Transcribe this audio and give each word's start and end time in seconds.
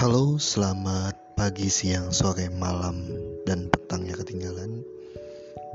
Halo, 0.00 0.40
selamat 0.40 1.36
pagi, 1.36 1.68
siang, 1.68 2.08
sore, 2.08 2.48
malam, 2.48 3.04
dan 3.44 3.68
petangnya 3.68 4.16
ketinggalan. 4.16 4.80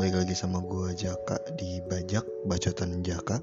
Balik 0.01 0.25
lagi 0.25 0.33
sama 0.33 0.65
gue 0.65 0.97
Jaka 0.97 1.37
di 1.61 1.77
Bajak 1.85 2.25
Bacotan 2.49 3.05
Jaka. 3.05 3.37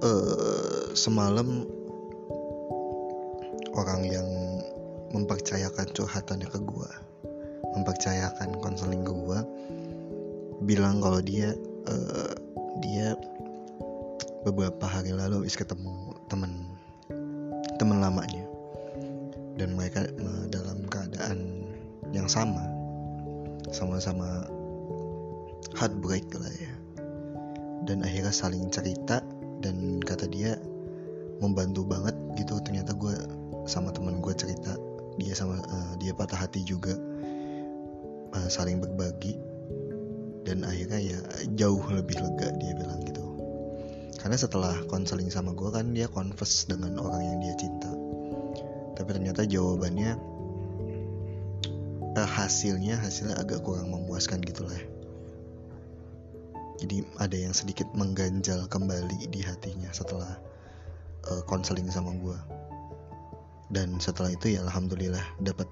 Uh, 0.00 0.88
semalam 0.96 1.68
orang 3.76 4.08
yang 4.08 4.28
mempercayakan 5.12 5.84
curhatannya 5.92 6.48
ke 6.48 6.64
gue, 6.64 6.90
mempercayakan 7.76 8.56
konseling 8.64 9.04
ke 9.04 9.12
gue, 9.12 9.40
bilang 10.64 11.04
kalau 11.04 11.20
dia 11.20 11.52
uh, 11.92 12.32
dia 12.80 13.12
beberapa 14.48 14.88
hari 14.88 15.12
lalu 15.12 15.44
habis 15.44 15.60
ketemu 15.60 16.16
temen 16.32 16.67
teman 17.78 18.02
lamanya. 18.02 18.44
Dan 19.58 19.74
mereka 19.74 20.06
dalam 20.50 20.86
keadaan 20.86 21.66
yang 22.14 22.26
sama. 22.30 22.62
Sama-sama 23.70 24.46
heartbreak 25.74 26.26
lah 26.34 26.52
ya. 26.58 26.74
Dan 27.86 28.02
akhirnya 28.02 28.34
saling 28.34 28.70
cerita. 28.70 29.22
Dan 29.62 29.98
kata 30.02 30.30
dia 30.30 30.58
membantu 31.42 31.86
banget 31.86 32.14
gitu. 32.38 32.58
Ternyata 32.62 32.94
gue 32.94 33.14
sama 33.66 33.90
temen 33.90 34.22
gue 34.22 34.34
cerita. 34.34 34.78
Dia 35.18 35.34
sama 35.34 35.58
uh, 35.58 35.92
dia 35.98 36.14
patah 36.14 36.38
hati 36.38 36.62
juga. 36.62 36.94
Uh, 38.34 38.48
saling 38.50 38.78
berbagi. 38.78 39.34
Dan 40.46 40.62
akhirnya 40.64 41.02
ya 41.02 41.18
jauh 41.58 41.82
lebih 41.92 42.16
lega 42.16 42.54
dia 42.56 42.72
bilang 42.72 43.04
gitu 43.04 43.27
karena 44.28 44.36
setelah 44.36 44.76
konseling 44.92 45.32
sama 45.32 45.56
gue 45.56 45.72
kan 45.72 45.96
dia 45.96 46.04
confess 46.04 46.68
dengan 46.68 47.00
orang 47.00 47.24
yang 47.24 47.38
dia 47.40 47.56
cinta. 47.56 47.88
Tapi 48.92 49.08
ternyata 49.16 49.48
jawabannya 49.48 50.20
eh, 52.12 52.28
hasilnya 52.36 53.00
hasilnya 53.00 53.40
agak 53.40 53.64
kurang 53.64 53.88
memuaskan 53.88 54.44
gitu 54.44 54.68
lah 54.68 54.76
jadi 56.78 57.02
ada 57.18 57.34
yang 57.34 57.54
sedikit 57.54 57.90
mengganjal 57.90 58.70
kembali 58.70 59.30
di 59.30 59.40
hatinya 59.42 59.90
setelah 59.90 60.38
eh, 61.26 61.42
konseling 61.46 61.90
sama 61.90 62.14
gue 62.14 62.38
dan 63.74 63.98
setelah 63.98 64.32
itu 64.32 64.54
ya 64.54 64.64
alhamdulillah 64.64 65.22
dapat 65.42 65.66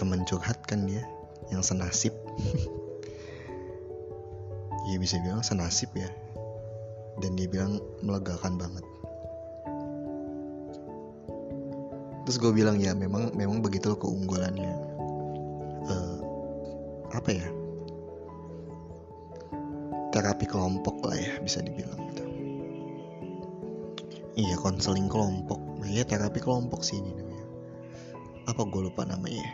teman 0.00 0.24
curhat 0.26 0.62
kan 0.66 0.86
dia 0.86 1.04
yang 1.50 1.66
senasib. 1.66 2.14
Ya 4.86 5.02
bisa 5.02 5.18
bilang 5.18 5.42
senasib 5.42 5.90
ya 5.98 6.06
dan 7.20 7.32
dia 7.36 7.48
bilang 7.48 7.80
melegakan 8.04 8.60
banget. 8.60 8.84
Terus 12.26 12.42
gue 12.42 12.50
bilang 12.50 12.82
ya 12.82 12.90
memang 12.90 13.30
memang 13.38 13.62
begitu 13.62 13.94
loh 13.94 14.00
keunggulannya. 14.02 14.74
Uh, 15.86 16.18
apa 17.14 17.30
ya? 17.30 17.46
Terapi 20.10 20.44
kelompok 20.50 21.06
lah 21.06 21.14
ya 21.14 21.38
bisa 21.38 21.62
dibilang 21.62 22.02
gitu. 22.10 22.24
Iya 24.36 24.58
konseling 24.58 25.06
kelompok. 25.06 25.62
Nah 25.78 25.86
ya 25.86 26.02
terapi 26.02 26.42
kelompok 26.42 26.82
sih 26.82 26.98
ini 26.98 27.14
namanya. 27.14 27.46
Apa 28.50 28.66
gue 28.66 28.90
lupa 28.90 29.06
namanya 29.06 29.46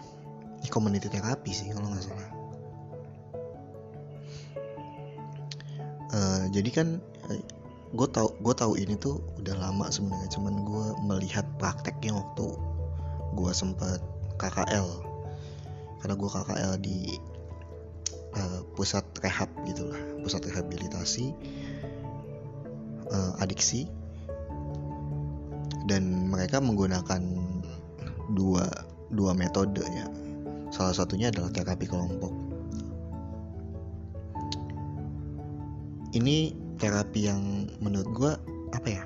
ini 0.62 0.68
community 0.70 1.10
terapi 1.10 1.50
sih 1.52 1.74
kalau 1.74 1.90
nggak 1.92 2.06
salah. 2.06 2.30
Uh, 6.12 6.44
jadi 6.52 6.70
kan 6.72 6.88
gue 7.92 8.08
tau 8.08 8.32
gue 8.40 8.54
tahu 8.56 8.72
ini 8.80 8.96
tuh 8.96 9.20
udah 9.40 9.52
lama 9.56 9.88
sebenarnya 9.92 10.28
cuman 10.32 10.54
gue 10.64 10.86
melihat 11.04 11.44
prakteknya 11.60 12.16
waktu 12.16 12.56
gue 13.36 13.52
sempat 13.52 14.00
KKL 14.40 14.88
karena 16.00 16.14
gue 16.16 16.30
KKL 16.32 16.72
di 16.80 16.98
uh, 18.36 18.60
pusat 18.74 19.04
rehab 19.20 19.48
gitulah 19.68 20.00
pusat 20.24 20.42
rehabilitasi 20.48 21.36
uh, 23.12 23.42
adiksi. 23.42 23.86
Dan 25.82 26.30
mereka 26.30 26.62
menggunakan 26.62 27.20
dua 28.32 28.64
dua 29.12 29.34
metode 29.34 29.82
ya 29.82 30.06
salah 30.72 30.94
satunya 30.94 31.28
adalah 31.28 31.50
terapi 31.52 31.84
kelompok. 31.84 32.32
Ini 36.12 36.54
terapi 36.82 37.30
yang 37.30 37.70
menurut 37.78 38.10
gue 38.10 38.32
apa 38.74 38.88
ya 38.90 39.02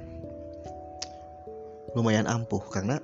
lumayan 1.92 2.24
ampuh. 2.24 2.64
Karena 2.72 2.96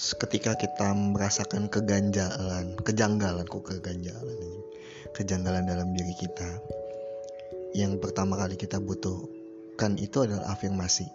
ketika 0.00 0.56
kita 0.56 0.96
merasakan 0.96 1.68
keganjalan 1.68 2.74
kejanggalan 2.80 3.44
kok 3.46 3.62
keganjalan 3.68 4.34
kejanggalan 5.12 5.68
dalam 5.68 5.92
diri 5.94 6.16
kita 6.16 6.58
yang 7.76 8.00
pertama 8.00 8.40
kali 8.40 8.56
kita 8.56 8.80
butuhkan 8.80 10.00
itu 10.00 10.24
adalah 10.24 10.56
afirmasi. 10.56 11.08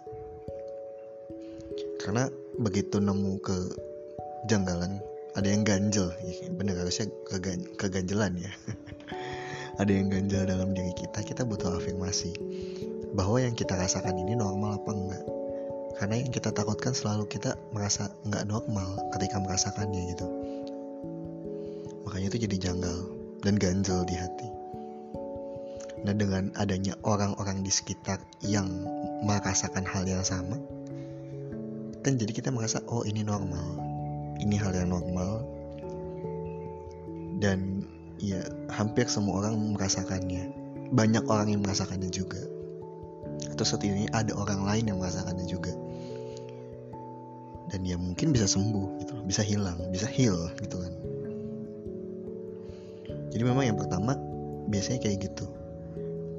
Karena 1.98 2.30
begitu 2.58 3.02
nemu 3.02 3.42
kejanggalan 3.42 5.02
ada 5.34 5.46
yang 5.50 5.62
ganjel. 5.66 6.14
Ya, 6.22 6.50
bener 6.54 6.78
harusnya 6.78 7.10
keganjelan 7.78 8.38
ya 8.38 8.50
ada 9.78 9.92
yang 9.94 10.10
ganjal 10.10 10.42
dalam 10.42 10.74
diri 10.74 10.90
kita, 10.90 11.22
kita 11.22 11.46
butuh 11.46 11.78
afirmasi 11.78 12.34
bahwa 13.14 13.38
yang 13.38 13.54
kita 13.54 13.78
rasakan 13.78 14.18
ini 14.18 14.34
normal 14.34 14.82
apa 14.82 14.90
enggak. 14.90 15.24
Karena 15.98 16.14
yang 16.18 16.30
kita 16.34 16.50
takutkan 16.50 16.94
selalu 16.94 17.30
kita 17.30 17.54
merasa 17.70 18.10
enggak 18.26 18.46
normal 18.50 18.98
ketika 19.14 19.38
merasakannya 19.38 20.02
gitu. 20.14 20.26
Makanya 22.06 22.26
itu 22.34 22.38
jadi 22.50 22.56
janggal 22.70 22.98
dan 23.46 23.54
ganjel 23.54 24.02
di 24.02 24.18
hati. 24.18 24.48
Nah 26.02 26.14
dengan 26.14 26.50
adanya 26.58 26.94
orang-orang 27.06 27.62
di 27.62 27.70
sekitar 27.70 28.18
yang 28.42 28.66
merasakan 29.22 29.86
hal 29.86 30.06
yang 30.06 30.22
sama, 30.26 30.58
kan 32.02 32.18
jadi 32.18 32.30
kita 32.34 32.50
merasa 32.50 32.82
oh 32.90 33.02
ini 33.06 33.22
normal, 33.22 33.78
ini 34.42 34.54
hal 34.58 34.74
yang 34.74 34.94
normal, 34.94 35.42
dan 37.42 37.86
ya 38.18 38.42
hampir 38.70 39.06
semua 39.06 39.42
orang 39.42 39.74
merasakannya. 39.74 40.50
Banyak 40.92 41.24
orang 41.30 41.54
yang 41.54 41.60
merasakannya 41.62 42.10
juga. 42.10 42.42
Atau 43.54 43.64
setidaknya 43.64 44.10
ada 44.14 44.34
orang 44.34 44.66
lain 44.66 44.84
yang 44.90 44.98
merasakannya 44.98 45.46
juga. 45.46 45.72
Dan 47.68 47.84
ya 47.84 48.00
mungkin 48.00 48.32
bisa 48.32 48.48
sembuh 48.48 48.96
gitu 49.04 49.12
bisa 49.28 49.44
hilang 49.44 49.76
bisa 49.92 50.08
heal 50.08 50.48
gitu 50.56 50.80
kan. 50.80 50.92
Jadi 53.28 53.42
memang 53.44 53.64
yang 53.68 53.76
pertama 53.76 54.16
biasanya 54.72 55.04
kayak 55.04 55.28
gitu. 55.28 55.44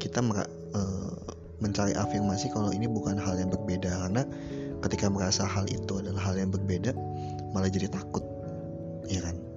Kita 0.01 0.25
uh, 0.25 1.13
mencari 1.61 1.93
afirmasi 1.93 2.49
kalau 2.49 2.73
ini 2.73 2.89
bukan 2.89 3.21
hal 3.21 3.37
yang 3.37 3.53
berbeda. 3.53 3.93
Karena 3.93 4.25
ketika 4.89 5.05
merasa 5.05 5.45
hal 5.45 5.69
itu 5.69 6.01
adalah 6.01 6.33
hal 6.33 6.33
yang 6.33 6.49
berbeda 6.49 6.97
malah 7.53 7.69
jadi 7.69 7.93
takut. 7.93 8.25
Ya 9.05 9.21
kan 9.21 9.48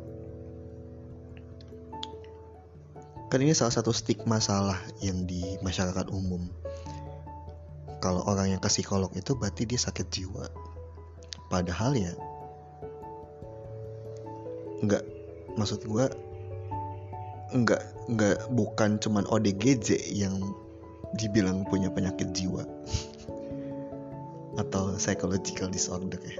kan 3.32 3.40
ini 3.40 3.56
salah 3.56 3.72
satu 3.72 3.96
stigma 3.96 4.44
salah 4.44 4.76
yang 5.00 5.24
di 5.24 5.56
masyarakat 5.64 6.12
umum. 6.12 6.52
Kalau 8.04 8.20
orang 8.28 8.52
yang 8.52 8.60
ke 8.60 8.68
psikolog 8.68 9.08
itu 9.16 9.32
berarti 9.32 9.64
dia 9.64 9.80
sakit 9.80 10.04
jiwa. 10.12 10.52
Padahal 11.48 11.96
ya 11.96 12.12
nggak 14.84 15.00
maksud 15.56 15.80
gue 15.88 16.04
nggak 17.56 17.82
nggak 18.12 18.38
bukan 18.52 19.00
cuman 19.00 19.24
ODGJ 19.24 20.12
yang 20.12 20.36
dibilang 21.16 21.64
punya 21.64 21.88
penyakit 21.88 22.36
jiwa. 22.36 22.68
Atau 24.60 25.00
psychological 25.00 25.72
disorder 25.72 26.20
ya. 26.20 26.36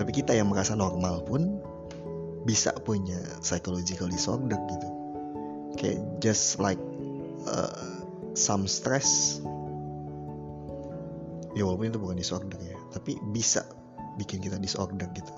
Tapi 0.00 0.08
kita 0.08 0.32
yang 0.32 0.48
merasa 0.48 0.72
normal 0.72 1.20
pun 1.28 1.60
bisa 2.48 2.72
punya 2.80 3.20
psychological 3.44 4.08
disorder 4.08 4.56
gitu 4.72 5.01
kayak 5.76 6.00
just 6.20 6.60
like 6.60 6.80
uh, 7.48 8.02
some 8.32 8.68
stress. 8.68 9.40
Ya 11.52 11.68
walaupun 11.68 11.92
itu 11.92 12.00
bukan 12.00 12.16
disorder 12.16 12.56
ya 12.64 12.76
tapi 12.96 13.20
bisa 13.32 13.64
bikin 14.16 14.40
kita 14.40 14.56
disorder 14.56 15.08
gitu. 15.12 15.32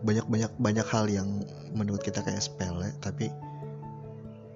Banyak 0.00 0.24
banyak 0.28 0.52
banyak 0.56 0.86
hal 0.88 1.08
yang 1.12 1.44
menurut 1.76 2.00
kita 2.00 2.24
kayak 2.24 2.40
sepele 2.40 2.92
tapi 3.04 3.28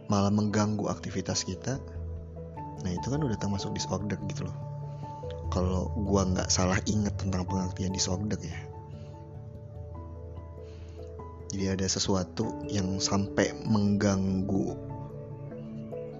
malah 0.09 0.33
mengganggu 0.33 0.89
aktivitas 0.89 1.45
kita. 1.45 1.77
Nah 2.85 2.91
itu 2.93 3.07
kan 3.09 3.21
udah 3.21 3.37
termasuk 3.37 3.77
disorder 3.77 4.17
gitu 4.29 4.49
loh. 4.49 4.57
Kalau 5.53 5.93
gua 5.93 6.25
nggak 6.25 6.49
salah 6.49 6.81
inget 6.89 7.17
tentang 7.21 7.45
pengertian 7.45 7.93
disorder 7.93 8.41
ya 8.41 8.59
jadi 11.55 11.79
ada 11.79 11.87
sesuatu 11.87 12.51
yang 12.67 12.99
sampai 12.99 13.55
mengganggu 13.63 14.75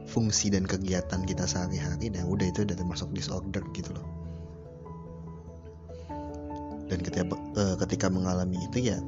fungsi 0.07 0.55
dan 0.55 0.63
kegiatan 0.63 1.27
kita 1.27 1.43
sehari-hari 1.43 2.07
dan 2.07 2.31
udah 2.31 2.47
itu 2.47 2.63
udah 2.63 2.79
termasuk 2.79 3.11
disorder 3.11 3.67
gitu 3.75 3.91
loh. 3.91 4.07
Dan 6.87 7.03
ketika 7.03 7.27
uh, 7.35 7.75
ketika 7.83 8.07
mengalami 8.07 8.63
itu 8.71 8.95
ya 8.95 9.03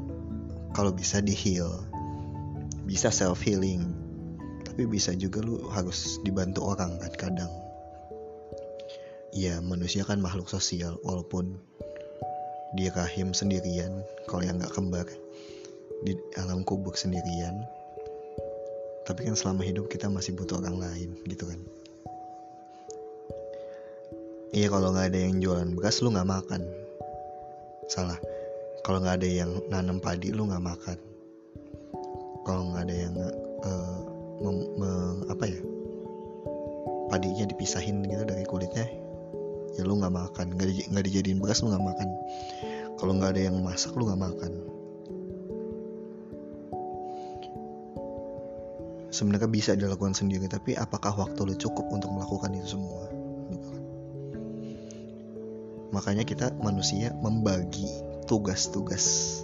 kalau 0.75 0.91
bisa 0.91 1.23
di 1.23 1.31
heal 1.31 1.87
bisa 2.91 3.15
self 3.15 3.39
healing 3.47 3.87
tapi 4.67 4.83
bisa 4.83 5.15
juga 5.15 5.47
lu 5.47 5.63
harus 5.71 6.19
dibantu 6.27 6.67
orang 6.67 6.99
kan 6.99 7.15
kadang. 7.15 7.53
Ya 9.31 9.63
manusia 9.63 10.03
kan 10.03 10.19
makhluk 10.19 10.51
sosial 10.51 10.99
walaupun 11.07 11.55
dia 12.75 12.91
rahim 12.99 13.31
sendirian 13.31 14.03
kalau 14.27 14.43
yang 14.43 14.59
nggak 14.59 14.75
kembar 14.75 15.07
di 16.05 16.13
alam 16.37 16.61
kubur 16.67 16.93
sendirian. 16.93 17.65
Tapi 19.07 19.31
kan 19.31 19.39
selama 19.39 19.63
hidup 19.63 19.87
kita 19.87 20.11
masih 20.11 20.35
butuh 20.35 20.59
orang 20.59 20.83
lain 20.83 21.15
gitu 21.31 21.47
kan? 21.47 21.61
Iya 24.51 24.67
kalau 24.73 24.91
nggak 24.93 25.15
ada 25.15 25.21
yang 25.31 25.39
jualan 25.39 25.71
beras 25.79 26.03
lu 26.03 26.11
nggak 26.11 26.27
makan. 26.27 26.63
Salah. 27.87 28.19
Kalau 28.83 28.99
nggak 29.03 29.23
ada 29.23 29.29
yang 29.29 29.51
nanam 29.71 30.03
padi 30.03 30.35
lu 30.35 30.51
nggak 30.51 30.63
makan. 30.63 30.99
Kalau 32.43 32.63
nggak 32.75 32.83
ada 32.91 32.95
yang 32.95 33.15
uh, 33.63 35.23
apa 35.31 35.45
ya? 35.47 35.61
Padinya 37.07 37.47
dipisahin 37.47 38.03
gitu 38.03 38.27
dari 38.27 38.43
kulitnya 38.43 38.87
ya 39.79 39.83
lu 39.87 40.03
nggak 40.03 40.15
makan. 40.15 40.47
Nggak 40.59 40.67
di, 41.07 41.11
dijadiin 41.23 41.39
beras 41.39 41.63
lu 41.63 41.71
nggak 41.71 41.87
makan. 41.95 42.09
Kalau 42.99 43.13
nggak 43.15 43.39
ada 43.39 43.43
yang 43.47 43.63
masak 43.63 43.95
lu 43.95 44.11
nggak 44.11 44.19
makan 44.19 44.76
sebenarnya 49.11 49.51
bisa 49.51 49.73
dilakukan 49.79 50.15
sendiri 50.15 50.47
tapi 50.51 50.75
apakah 50.75 51.15
waktu 51.15 51.41
lu 51.47 51.55
cukup 51.55 51.87
untuk 51.91 52.11
melakukan 52.13 52.55
itu 52.55 52.79
semua? 52.79 53.07
Gitu. 53.51 53.69
Kan. 53.71 53.83
makanya 55.95 56.25
kita 56.27 56.53
manusia 56.61 57.15
membagi 57.23 57.87
tugas-tugas 58.27 59.39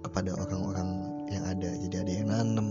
kepada 0.00 0.34
orang-orang 0.38 1.06
yang 1.30 1.44
ada. 1.46 1.70
Jadi 1.70 1.96
ada 2.02 2.12
yang 2.12 2.28
nanem 2.30 2.70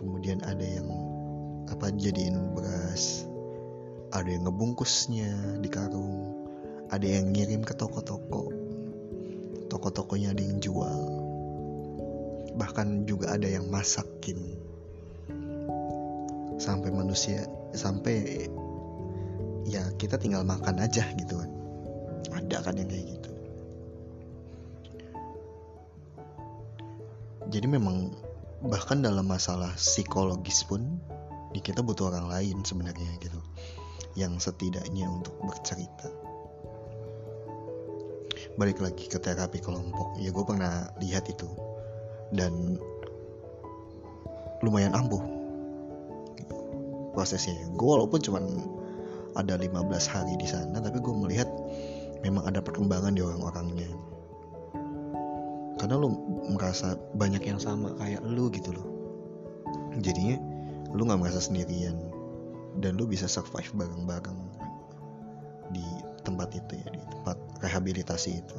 kemudian 0.00 0.40
ada 0.48 0.64
yang 0.64 0.88
apa 1.68 1.92
jadiin 1.92 2.56
beras 2.56 3.28
ada 4.10 4.26
yang 4.26 4.48
ngebungkusnya 4.48 5.60
di 5.60 5.68
karung 5.68 6.34
ada 6.88 7.04
yang 7.04 7.36
ngirim 7.36 7.60
ke 7.60 7.76
toko-toko 7.76 8.48
toko-tokonya 9.68 10.32
ada 10.32 10.42
yang 10.42 10.58
jual 10.58 11.29
bahkan 12.58 13.06
juga 13.06 13.34
ada 13.36 13.46
yang 13.46 13.70
masakin 13.70 14.58
sampai 16.60 16.90
manusia 16.92 17.48
sampai 17.72 18.46
ya 19.64 19.86
kita 19.96 20.20
tinggal 20.20 20.44
makan 20.44 20.82
aja 20.82 21.06
gitu 21.16 21.40
kan. 21.40 21.50
Ada 22.30 22.56
kan 22.66 22.74
yang 22.76 22.88
kayak 22.90 23.06
gitu. 23.16 23.30
Jadi 27.50 27.66
memang 27.66 28.14
bahkan 28.62 29.02
dalam 29.02 29.26
masalah 29.26 29.72
psikologis 29.74 30.62
pun 30.68 31.00
kita 31.50 31.82
butuh 31.82 32.14
orang 32.14 32.30
lain 32.30 32.62
sebenarnya 32.62 33.10
gitu 33.18 33.40
yang 34.14 34.38
setidaknya 34.38 35.08
untuk 35.10 35.34
bercerita. 35.42 36.06
Balik 38.54 38.82
lagi 38.82 39.08
ke 39.08 39.18
terapi 39.18 39.58
kelompok. 39.58 40.18
Ya 40.20 40.30
gue 40.30 40.44
pernah 40.44 40.92
lihat 41.00 41.26
itu 41.30 41.48
dan 42.34 42.78
lumayan 44.62 44.94
ampuh 44.94 45.22
prosesnya. 47.12 47.56
Gue 47.74 47.88
walaupun 47.98 48.20
cuman 48.22 48.44
ada 49.38 49.54
15 49.54 49.70
hari 50.10 50.34
di 50.38 50.46
sana 50.46 50.82
tapi 50.82 50.98
gue 50.98 51.14
melihat 51.14 51.48
memang 52.22 52.46
ada 52.46 52.60
perkembangan 52.62 53.14
di 53.16 53.22
orang-orangnya. 53.24 53.90
Karena 55.80 55.96
lu 55.96 56.12
merasa 56.52 56.92
banyak 57.16 57.40
yang 57.40 57.56
sama 57.56 57.96
kayak 57.96 58.20
lu 58.26 58.52
gitu 58.52 58.70
loh. 58.76 58.86
Jadinya 60.04 60.36
lu 60.92 61.08
nggak 61.08 61.20
merasa 61.20 61.40
sendirian. 61.40 61.96
Dan 62.78 62.94
lu 62.94 63.10
bisa 63.10 63.26
survive 63.26 63.74
bareng-bareng 63.74 64.40
di 65.74 65.82
tempat 66.22 66.54
itu 66.54 66.78
ya 66.78 66.88
di 66.94 67.02
tempat 67.10 67.36
rehabilitasi 67.62 68.30
itu 68.42 68.58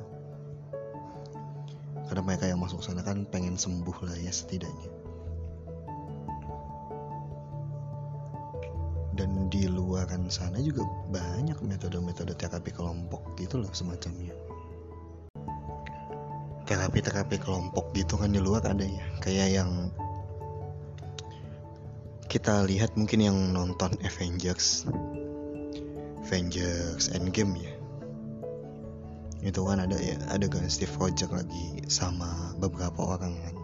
karena 2.11 2.27
mereka 2.27 2.43
yang 2.43 2.59
masuk 2.59 2.83
sana 2.83 3.07
kan 3.07 3.23
pengen 3.23 3.55
sembuh 3.55 4.03
lah 4.03 4.19
ya 4.19 4.35
setidaknya. 4.35 4.91
Dan 9.15 9.47
di 9.47 9.63
luaran 9.71 10.27
sana 10.27 10.59
juga 10.59 10.83
banyak 11.07 11.55
metode-metode 11.63 12.35
terapi 12.35 12.75
kelompok 12.75 13.39
gitu 13.39 13.63
loh 13.63 13.71
semacamnya. 13.71 14.35
Terapi-terapi 16.67 17.39
kelompok 17.39 17.95
gitu 17.95 18.19
kan 18.19 18.35
di 18.35 18.43
luar 18.43 18.67
ada 18.67 18.83
ya. 18.83 19.07
Kayak 19.23 19.63
yang 19.63 19.71
kita 22.27 22.67
lihat 22.67 22.91
mungkin 22.99 23.23
yang 23.23 23.37
nonton 23.55 23.95
Avengers 24.03 24.83
Avengers 26.27 27.07
Endgame 27.15 27.55
ya 27.55 27.70
itu 29.41 29.65
kan 29.65 29.81
ada 29.81 29.97
ya 29.97 30.21
ada 30.29 30.45
kan 30.45 30.69
Steve 30.69 30.93
Rogers 31.01 31.33
lagi 31.33 31.81
sama 31.89 32.53
beberapa 32.61 33.17
orang 33.17 33.33
kan. 33.41 33.55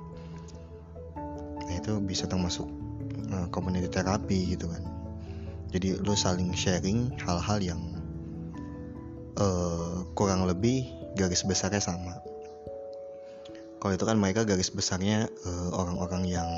Nah 1.61 1.73
itu 1.77 2.01
bisa 2.01 2.25
termasuk 2.25 2.65
uh, 3.29 3.45
community 3.53 3.85
terapi 3.85 4.57
gitu 4.57 4.65
kan. 4.73 4.81
Jadi 5.69 6.01
lo 6.01 6.17
saling 6.17 6.49
sharing 6.57 7.13
hal-hal 7.21 7.61
yang 7.61 7.81
uh, 9.37 10.01
kurang 10.17 10.49
lebih 10.49 10.89
garis 11.13 11.45
besarnya 11.45 11.83
sama. 11.83 12.17
Kalau 13.77 13.93
itu 13.93 14.05
kan 14.09 14.17
mereka 14.17 14.41
garis 14.41 14.73
besarnya 14.73 15.29
uh, 15.45 15.69
orang-orang 15.77 16.25
yang 16.25 16.49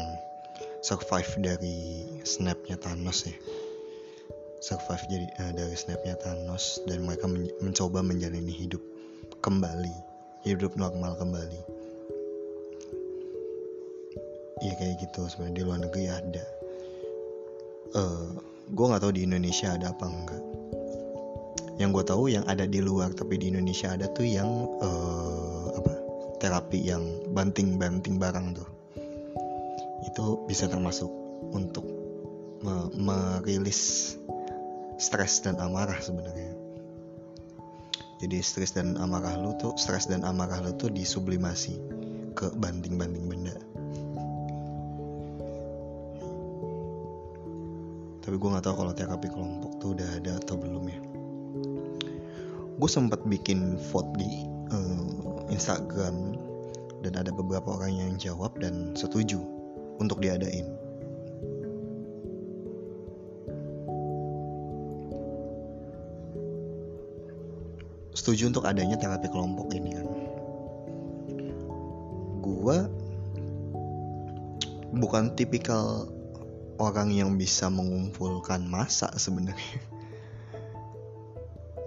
survive 0.80 1.27
dari 1.44 2.07
snapnya 2.24 2.80
Thanos 2.80 3.27
ya. 3.27 3.36
Survive 4.63 5.04
jadi 5.12 5.27
uh, 5.44 5.51
dari 5.51 5.75
snapnya 5.75 6.16
Thanos 6.16 6.80
dan 6.88 7.04
mereka 7.04 7.27
men 7.27 7.51
mencoba 7.60 8.00
menjalani 8.00 8.56
hidup 8.56 8.80
kembali 9.40 10.10
hidup 10.44 10.76
normal 10.76 11.16
kembali. 11.20 11.62
Iya 14.60 14.74
kayak 14.76 14.96
gitu 15.08 15.28
sebenarnya 15.31 15.56
di 15.56 15.64
luar 15.64 15.80
negeri 15.84 16.06
ada. 16.12 16.46
Uh, 17.96 18.00
eh, 18.00 18.28
gue 18.76 18.86
nggak 18.86 19.02
tahu 19.04 19.14
di 19.16 19.24
Indonesia 19.24 19.72
ada 19.72 19.92
apa 19.96 20.06
enggak. 20.08 20.44
Yang 21.80 21.90
gue 21.96 22.06
tahu 22.12 22.24
yang 22.28 22.44
ada 22.52 22.68
di 22.68 22.84
luar 22.84 23.16
tapi 23.16 23.40
di 23.40 23.52
Indonesia 23.52 23.96
ada 23.96 24.12
tuh 24.12 24.28
yang 24.28 24.68
uh, 24.84 25.72
apa 25.80 25.94
terapi 26.44 26.80
yang 26.84 27.04
banting-banting 27.31 28.19
barang 28.19 28.60
tuh. 28.60 28.69
Itu 30.04 30.44
bisa 30.48 30.68
termasuk 30.68 31.08
untuk 31.56 31.88
me 32.60 32.92
merilis 32.92 34.16
stres 35.00 35.40
dan 35.40 35.56
amarah 35.64 35.96
sebenarnya 36.04 36.58
jadi 38.19 38.44
stres 38.44 38.76
dan 38.76 38.99
amarah 38.99 39.40
lu 39.40 39.56
tuh 39.57 39.73
stres 39.80 40.11
dan 40.11 40.28
amarah 40.28 40.59
lu 40.59 40.76
tuh 40.76 40.92
disublimasi 40.92 41.80
ke 42.35 42.52
banting-banting 42.59 43.26
benda 43.26 43.56
tapi 48.21 48.35
gue 48.35 48.49
nggak 48.52 48.66
tahu 48.68 48.76
kalau 48.85 48.94
terapi 48.94 49.28
kelompok 49.31 49.71
tuh 49.81 49.97
udah 49.97 50.09
ada 50.19 50.38
atau 50.38 50.56
belum 50.59 50.85
ya 50.85 50.99
gue 52.80 52.90
sempat 52.92 53.19
bikin 53.28 53.76
vote 53.92 54.07
di 54.16 54.47
uh, 54.71 55.44
Instagram 55.52 56.38
dan 57.04 57.16
ada 57.16 57.31
beberapa 57.31 57.80
orang 57.80 57.95
yang 57.95 58.11
jawab 58.19 58.56
dan 58.59 58.95
setuju 58.95 59.40
untuk 59.99 60.23
diadain. 60.23 60.79
Setuju 68.30 68.54
untuk 68.54 68.69
adanya 68.69 68.94
terapi 68.94 69.26
kelompok 69.26 69.74
ini 69.74 69.90
kan. 69.90 70.06
Gua 72.45 72.86
bukan 74.94 75.33
tipikal 75.33 76.06
orang 76.78 77.09
yang 77.09 77.42
bisa 77.42 77.74
mengumpulkan 77.74 78.69
masa 78.69 79.09
sebenarnya. 79.18 79.81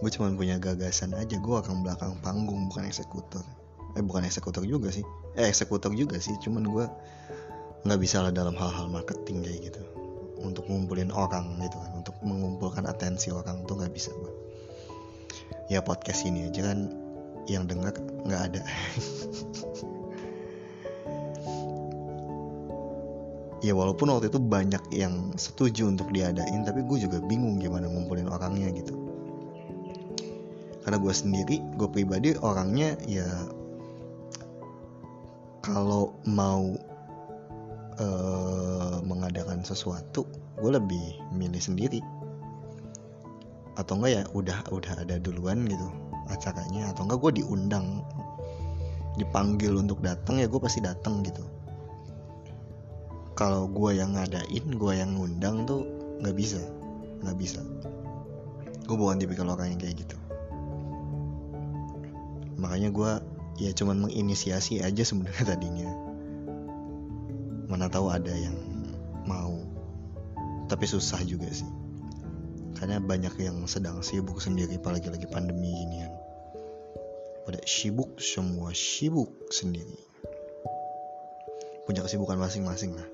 gue 0.02 0.10
cuma 0.18 0.34
punya 0.34 0.58
gagasan 0.58 1.14
aja 1.14 1.38
gue 1.38 1.56
akan 1.62 1.86
belakang 1.86 2.18
panggung 2.26 2.66
bukan 2.66 2.90
eksekutor 2.90 3.46
eh 3.94 4.02
bukan 4.02 4.26
eksekutor 4.26 4.66
juga 4.66 4.90
sih 4.90 5.06
eh 5.38 5.46
eksekutor 5.46 5.94
juga 5.94 6.18
sih 6.18 6.34
cuman 6.42 6.66
gue 6.66 6.90
nggak 7.86 8.00
bisa 8.02 8.18
lah 8.18 8.34
dalam 8.34 8.58
hal-hal 8.58 8.90
marketing 8.90 9.46
kayak 9.46 9.70
gitu 9.70 9.78
untuk 10.42 10.66
ngumpulin 10.66 11.14
orang 11.14 11.54
gitu 11.62 11.78
kan 11.78 12.02
untuk 12.02 12.18
mengumpulkan 12.26 12.82
atensi 12.90 13.30
orang 13.30 13.62
tuh 13.62 13.78
nggak 13.78 13.94
bisa 13.94 14.10
gue 14.10 14.41
ya 15.70 15.84
podcast 15.84 16.26
ini 16.26 16.50
aja 16.50 16.72
kan 16.72 16.90
yang 17.46 17.66
dengar 17.66 17.94
nggak 18.26 18.42
ada. 18.52 18.62
Ya 23.62 23.78
walaupun 23.78 24.10
waktu 24.10 24.26
itu 24.26 24.42
banyak 24.42 24.90
yang 24.90 25.38
setuju 25.38 25.86
untuk 25.86 26.10
diadain 26.10 26.66
tapi 26.66 26.82
gue 26.82 26.98
juga 27.06 27.22
bingung 27.22 27.62
gimana 27.62 27.86
ngumpulin 27.86 28.26
orangnya 28.26 28.74
gitu. 28.74 28.90
Karena 30.82 30.98
gue 30.98 31.14
sendiri 31.14 31.62
gue 31.78 31.86
pribadi 31.86 32.34
orangnya 32.42 32.98
ya 33.06 33.22
kalau 35.62 36.10
mau 36.26 36.74
uh, 38.02 38.98
mengadakan 39.06 39.62
sesuatu 39.62 40.26
gue 40.58 40.70
lebih 40.74 41.22
milih 41.30 41.62
sendiri 41.62 42.02
atau 43.72 43.96
enggak 43.96 44.12
ya 44.12 44.22
udah 44.36 44.58
udah 44.68 44.92
ada 45.00 45.16
duluan 45.16 45.64
gitu 45.64 45.88
acaranya. 46.28 46.92
Atau 46.92 47.08
enggak 47.08 47.20
gue 47.24 47.32
diundang 47.42 48.04
dipanggil 49.16 49.76
untuk 49.76 50.00
datang 50.00 50.40
ya 50.40 50.48
gue 50.48 50.60
pasti 50.60 50.80
datang 50.84 51.24
gitu. 51.24 51.44
Kalau 53.32 53.68
gue 53.68 53.96
yang 53.96 54.12
ngadain 54.16 54.66
gue 54.76 54.92
yang 54.92 55.16
ngundang 55.16 55.64
tuh 55.64 55.84
nggak 56.20 56.36
bisa 56.36 56.60
nggak 57.24 57.36
bisa. 57.40 57.60
Gue 58.84 58.96
bukan 58.98 59.16
tipikal 59.16 59.48
orang 59.48 59.76
yang 59.76 59.80
kayak 59.80 60.04
gitu. 60.04 60.16
Makanya 62.60 62.92
gue 62.92 63.10
ya 63.60 63.70
cuman 63.72 64.08
menginisiasi 64.08 64.84
aja 64.84 65.02
sebenarnya 65.04 65.44
tadinya. 65.56 65.88
Mana 67.72 67.88
tahu 67.88 68.12
ada 68.12 68.32
yang 68.36 68.56
mau. 69.24 69.64
Tapi 70.68 70.88
susah 70.88 71.20
juga 71.24 71.48
sih 71.52 71.81
karena 72.76 72.98
banyak 72.98 73.34
yang 73.40 73.64
sedang 73.64 74.02
sibuk 74.02 74.40
sendiri 74.42 74.76
apalagi 74.76 75.08
lagi 75.08 75.28
pandemi 75.28 75.72
gini 75.72 75.96
kan. 76.04 76.14
Pada 77.42 77.60
sibuk 77.66 78.18
semua 78.22 78.70
sibuk 78.74 79.30
sendiri. 79.50 79.98
Punya 81.88 82.06
kesibukan 82.06 82.38
masing-masing 82.38 82.94
lah. 82.94 83.08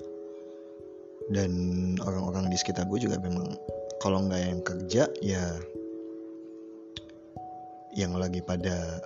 Dan 1.29 1.51
orang-orang 2.01 2.49
di 2.49 2.57
sekitar 2.57 2.89
gue 2.89 3.01
juga 3.01 3.21
memang 3.21 3.57
kalau 4.01 4.25
nggak 4.25 4.41
yang 4.41 4.61
kerja 4.65 5.03
ya 5.21 5.45
yang 7.97 8.13
lagi 8.17 8.41
pada 8.41 9.01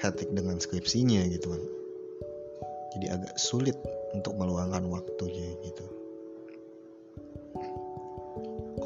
hektik 0.00 0.32
dengan 0.32 0.60
skripsinya 0.60 1.24
gitu 1.28 1.52
kan. 1.52 1.62
Jadi 2.96 3.06
agak 3.06 3.34
sulit 3.38 3.76
untuk 4.12 4.34
meluangkan 4.36 4.84
waktunya 4.90 5.54
gitu 5.62 5.99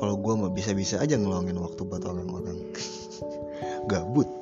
kalau 0.05 0.21
gue 0.21 0.37
mah 0.37 0.53
bisa-bisa 0.53 1.01
aja 1.01 1.17
ngeluangin 1.17 1.57
waktu 1.57 1.81
buat 1.81 2.05
orang-orang. 2.05 2.61
Gabut. 3.91 4.29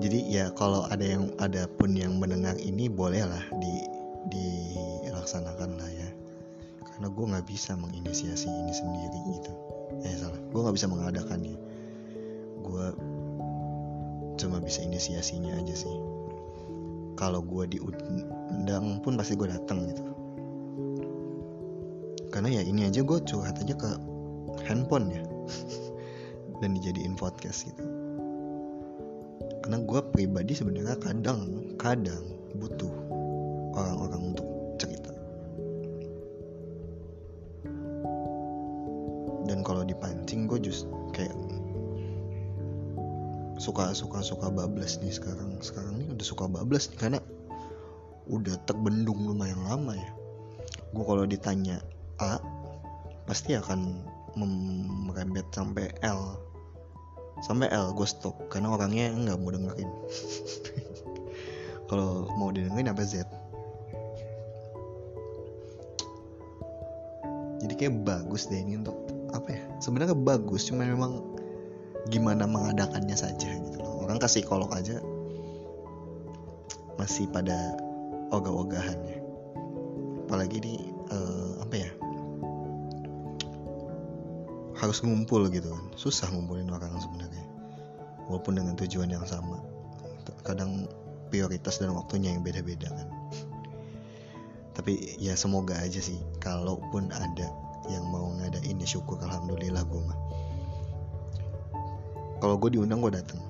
Jadi 0.00 0.32
ya 0.32 0.48
kalau 0.56 0.88
ada 0.88 1.04
yang 1.04 1.28
ada 1.36 1.68
pun 1.68 1.92
yang 1.92 2.16
mendengar 2.16 2.56
ini 2.56 2.88
bolehlah 2.88 3.44
di 3.60 3.84
dilaksanakan 4.32 5.76
lah 5.76 5.90
ya. 5.92 6.08
Karena 6.88 7.12
gue 7.12 7.24
nggak 7.28 7.44
bisa 7.44 7.76
menginisiasi 7.76 8.48
ini 8.48 8.72
sendiri 8.72 9.20
gitu. 9.36 9.52
Eh 10.08 10.16
salah. 10.16 10.40
Gue 10.48 10.64
nggak 10.64 10.80
bisa 10.80 10.88
mengadakannya 10.88 11.68
gue 12.68 12.86
cuma 14.40 14.60
bisa 14.60 14.84
inisiasinya 14.84 15.56
aja 15.56 15.74
sih. 15.76 15.96
Kalau 17.18 17.42
gue 17.44 17.64
diundang 18.48 19.04
pun 19.04 19.20
pasti 19.20 19.36
gue 19.36 19.48
datang 19.48 19.84
gitu. 19.92 20.02
Karena 22.32 22.60
ya 22.60 22.62
ini 22.64 22.88
aja 22.88 23.04
gue 23.04 23.18
curhat 23.24 23.60
aja 23.60 23.74
ke 23.76 23.90
handphone 24.64 25.12
ya. 25.12 25.22
Dan 26.60 26.74
dijadiin 26.74 27.14
podcast 27.14 27.68
gitu. 27.68 27.84
Karena 29.62 29.84
gue 29.84 30.00
pribadi 30.10 30.56
sebenarnya 30.56 30.96
kadang 30.96 31.72
kadang 31.76 32.24
butuh 32.56 32.92
orang-orang 33.76 34.32
untuk 34.32 34.48
cerita. 34.80 35.12
Dan 39.44 39.60
kalau 39.64 39.84
dipancing 39.84 40.48
gue 40.48 40.60
just 40.60 40.88
kayak 41.12 41.36
suka 43.60 43.92
suka 43.92 44.24
suka 44.24 44.48
bablas 44.48 44.98
nih 45.00 45.12
sekarang. 45.12 45.60
Sekarang 45.60 46.00
ini 46.00 46.16
udah 46.16 46.26
suka 46.26 46.44
bablas 46.48 46.88
nih 46.90 46.98
karena 46.98 47.20
udah 48.28 48.56
terbendung 48.68 49.24
lumayan 49.24 49.64
lama 49.64 49.96
ya. 49.96 50.12
Gue 50.92 51.04
kalau 51.04 51.24
ditanya 51.24 51.80
A 52.20 52.40
pasti 53.24 53.56
akan 53.56 54.04
merembet 54.38 55.48
sampai 55.52 55.88
L. 56.04 56.36
Sampai 57.40 57.72
L 57.72 57.92
gue 57.96 58.08
stop 58.08 58.36
karena 58.52 58.72
orangnya 58.72 59.10
nggak 59.12 59.38
mau 59.40 59.50
dengerin. 59.52 59.90
Kalau 61.88 62.28
mau 62.36 62.52
didengerin 62.52 62.92
apa 62.92 63.00
Z? 63.00 63.24
Jadi 67.64 67.74
kayak 67.74 68.04
bagus 68.04 68.46
deh 68.46 68.60
ini 68.60 68.76
untuk 68.78 68.96
apa 69.32 69.48
ya 69.52 69.62
sebenarnya 69.80 70.16
bagus 70.16 70.68
cuma 70.68 70.84
memang 70.84 71.20
gimana 72.08 72.44
mengadakannya 72.44 73.16
saja 73.16 73.48
gitu 73.48 73.78
loh. 73.80 74.04
Orang 74.04 74.20
ke 74.20 74.28
psikolog 74.28 74.68
aja 74.72 75.00
masih 76.98 77.30
pada 77.30 77.78
ogah-ogahan 78.32 79.00
ya 79.08 79.18
apalagi 80.28 80.60
di 80.60 80.76
uh, 81.08 81.64
apa 81.64 81.74
ya? 81.80 81.90
Harus 84.76 85.00
ngumpul 85.00 85.48
gitu 85.48 85.72
kan. 85.72 85.84
Susah 85.96 86.28
ngumpulin 86.28 86.68
orang 86.68 86.92
sebenarnya. 87.00 87.48
Walaupun 88.28 88.60
dengan 88.60 88.76
tujuan 88.76 89.08
yang 89.08 89.24
sama. 89.24 89.64
Kadang 90.44 90.84
prioritas 91.32 91.80
dan 91.80 91.96
waktunya 91.96 92.36
yang 92.36 92.44
beda-beda 92.44 92.92
kan. 92.92 93.08
Tapi 94.76 95.16
ya 95.16 95.32
semoga 95.32 95.80
aja 95.80 95.98
sih 95.98 96.20
kalaupun 96.44 97.08
ada 97.08 97.48
yang 97.88 98.04
mau 98.12 98.28
ngadain 98.36 98.76
ya 98.76 98.86
syukur 98.86 99.16
alhamdulillah 99.24 99.82
gue 99.88 100.02
mah. 100.04 100.18
Kalau 102.38 102.60
gue 102.60 102.76
diundang 102.76 103.00
gue 103.00 103.16
datang 103.16 103.40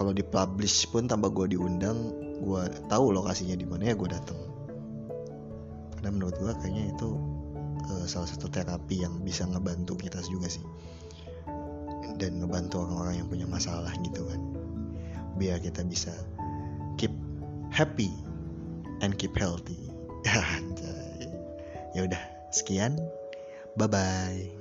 kalau 0.00 0.16
dipublish 0.16 0.88
pun 0.88 1.04
tanpa 1.04 1.28
gue 1.28 1.52
diundang 1.52 2.29
gue 2.40 2.62
tahu 2.88 3.12
lokasinya 3.12 3.54
di 3.54 3.68
mana 3.68 3.92
ya 3.92 3.94
gue 3.94 4.08
datang 4.08 4.40
karena 6.00 6.16
menurut 6.16 6.36
gue 6.40 6.52
kayaknya 6.64 6.96
itu 6.96 7.12
uh, 7.92 8.08
salah 8.08 8.24
satu 8.24 8.48
terapi 8.48 9.04
yang 9.04 9.20
bisa 9.20 9.44
ngebantu 9.44 10.00
kita 10.00 10.16
juga 10.24 10.48
sih. 10.48 10.64
Dan 12.16 12.40
ngebantu 12.40 12.88
orang-orang 12.88 13.20
yang 13.20 13.28
punya 13.28 13.44
masalah 13.44 13.92
gitu 14.00 14.24
kan. 14.24 14.40
Biar 15.36 15.60
kita 15.60 15.84
bisa 15.84 16.16
keep 16.96 17.12
happy 17.68 18.08
and 19.04 19.20
keep 19.20 19.36
healthy. 19.36 19.76
Ya 21.90 22.06
udah 22.06 22.22
sekian. 22.54 22.94
Bye 23.74 23.90
bye 23.90 24.59